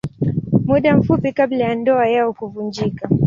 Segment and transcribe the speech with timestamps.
[0.65, 3.09] Muda mfupi kabla ya ndoa yao kuvunjika.